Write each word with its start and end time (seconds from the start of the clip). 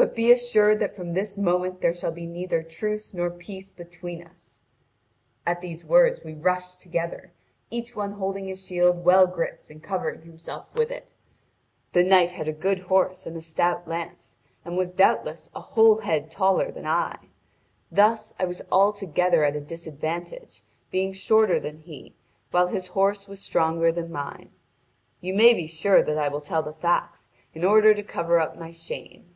But 0.00 0.14
be 0.14 0.30
assured 0.30 0.78
that 0.78 0.94
from 0.94 1.12
this 1.14 1.36
moment 1.36 1.80
there 1.80 1.92
shall 1.92 2.12
be 2.12 2.24
neither 2.24 2.62
truce 2.62 3.12
nor 3.12 3.30
peace 3.32 3.72
between 3.72 4.22
us.' 4.22 4.60
At 5.44 5.60
these 5.60 5.84
words 5.84 6.20
we 6.22 6.34
rushed 6.34 6.80
together, 6.80 7.32
each 7.68 7.96
one 7.96 8.12
holding 8.12 8.46
his 8.46 8.64
shield 8.64 9.04
well 9.04 9.26
gripped 9.26 9.70
and 9.70 9.82
covering 9.82 10.22
himself 10.22 10.72
with 10.72 10.92
it. 10.92 11.14
The 11.94 12.04
knight 12.04 12.30
had 12.30 12.46
a 12.46 12.52
good 12.52 12.78
horse 12.78 13.26
and 13.26 13.36
a 13.36 13.40
stout 13.42 13.88
lance, 13.88 14.36
and 14.64 14.76
was 14.76 14.92
doubtless 14.92 15.50
a 15.52 15.60
whole 15.60 15.98
head 16.02 16.30
taller 16.30 16.70
than 16.70 16.86
I. 16.86 17.18
Thus, 17.90 18.32
I 18.38 18.44
was 18.44 18.62
altogether 18.70 19.42
at 19.42 19.56
a 19.56 19.60
disadvantage, 19.60 20.62
being 20.92 21.12
shorter 21.12 21.58
than 21.58 21.78
he, 21.78 22.14
while 22.52 22.68
his 22.68 22.86
horse 22.86 23.26
was 23.26 23.40
stronger 23.40 23.90
than 23.90 24.12
mine. 24.12 24.52
You 25.20 25.34
may 25.34 25.54
be 25.54 25.66
sure 25.66 26.04
that 26.04 26.16
I 26.18 26.28
will 26.28 26.40
tell 26.40 26.62
the 26.62 26.72
facts, 26.72 27.32
in 27.52 27.64
order 27.64 27.94
to 27.94 28.02
cover 28.04 28.38
up 28.38 28.56
my 28.56 28.70
shame. 28.70 29.34